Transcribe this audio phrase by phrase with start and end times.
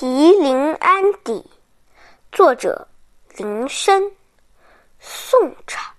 [0.00, 1.44] 题临安邸，
[2.30, 2.86] 作者
[3.36, 4.12] 林升，
[5.00, 5.92] 宋朝。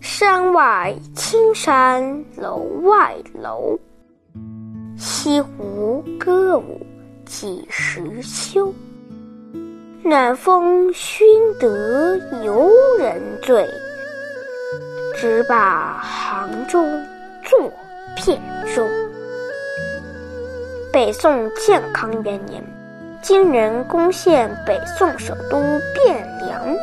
[0.00, 3.78] 山外青山楼外楼，
[4.98, 6.84] 西湖歌舞
[7.24, 8.74] 几时休？
[10.02, 11.24] 暖风熏
[11.60, 12.68] 得游
[12.98, 13.64] 人醉，
[15.14, 16.82] 直把杭州
[17.44, 17.72] 作
[18.16, 18.36] 汴
[18.74, 18.84] 州。
[20.92, 22.62] 北宋建康元年，
[23.22, 26.12] 金人攻陷北宋首都汴
[26.46, 26.76] 梁，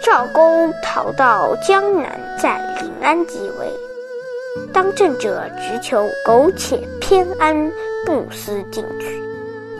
[0.00, 0.40] 赵构
[0.80, 3.68] 逃到江南，在临安即位。
[4.72, 7.72] 当政者直求苟且偏安，
[8.06, 9.20] 不思进取，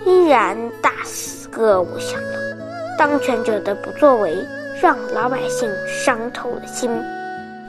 [0.04, 2.56] 依然大肆歌舞享乐。
[2.98, 4.36] 当权者的不作为，
[4.82, 6.90] 让老百姓伤透了心，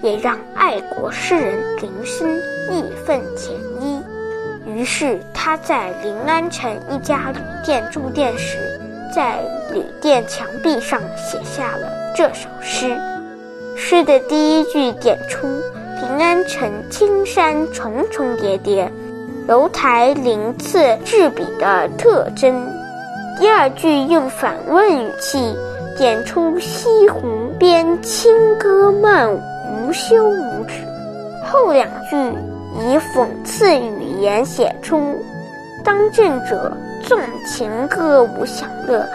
[0.02, 2.36] 也让爱国诗人林升
[2.72, 4.04] 义愤填膺。
[4.76, 8.58] 于是他在临安城一家旅店住店时，
[9.16, 9.38] 在
[9.72, 12.94] 旅店墙壁上写下了这首诗。
[13.78, 15.48] 诗的第一句点出
[16.02, 18.92] 临安城青山重重叠叠，
[19.48, 22.68] 楼台鳞次栉比的特征。
[23.40, 25.56] 第二句用反问语气
[25.98, 28.30] 点出西湖边轻
[28.60, 29.40] 歌曼舞，
[29.88, 30.74] 无休无止。
[31.46, 32.55] 后两句。
[32.78, 35.24] 以讽刺语言写出
[35.84, 39.08] 当政者纵情歌舞享乐，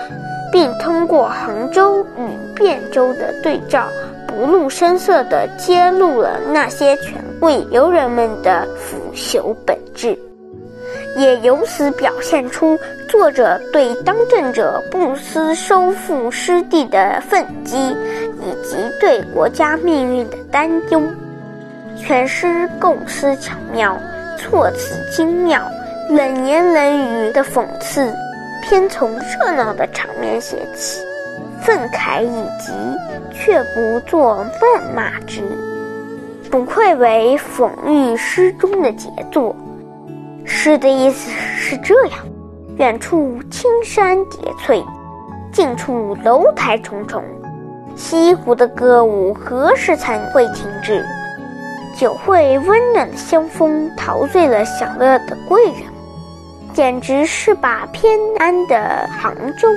[0.52, 3.86] 并通过杭州与汴州的对照，
[4.26, 10.16] 不露声色地揭露了那些权贵游人们的腐朽本质，
[11.16, 17.76] 也由此表现出作者对当政者不思收复失地的愤激，
[18.40, 21.02] 以及对国家命运的担忧。
[22.00, 23.96] 全诗构思巧妙，
[24.36, 25.62] 措辞精妙，
[26.08, 28.12] 冷言冷语的讽刺，
[28.62, 31.00] 偏从热闹的场面写起，
[31.62, 32.72] 愤慨已极，
[33.32, 35.42] 却不作谩骂之，
[36.50, 39.54] 不愧为讽喻诗中的杰作。
[40.44, 42.18] 诗的意思是这样：
[42.78, 44.82] 远处青山叠翠，
[45.52, 47.22] 近处楼台重重，
[47.94, 51.04] 西湖的歌舞何时才会停止？
[52.00, 55.82] 酒会温暖的香风陶醉了享乐的贵人，
[56.72, 59.68] 简直是把偏安的杭州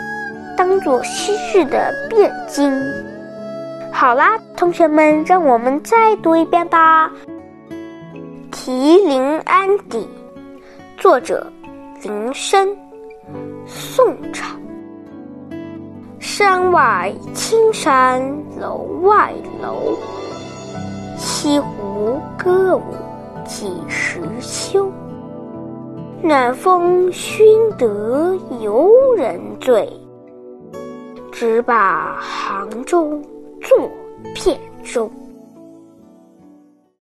[0.55, 2.73] 当做昔日的汴京。
[3.91, 7.11] 好啦，同学们，让我们再读一遍吧。
[8.51, 9.97] 《题临安邸》，
[10.97, 11.45] 作者
[12.03, 12.73] 林升，
[13.67, 14.45] 宋朝。
[16.19, 18.21] 山外青山
[18.57, 19.97] 楼外楼。
[21.17, 21.67] 西湖
[22.43, 22.81] 歌舞
[23.45, 24.91] 几时休？
[26.21, 27.45] 暖风熏
[27.77, 29.89] 得游人醉，
[31.31, 33.21] 直把杭州
[33.61, 33.89] 作
[34.35, 35.09] 汴州。